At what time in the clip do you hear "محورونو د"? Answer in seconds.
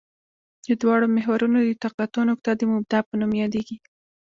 1.15-1.69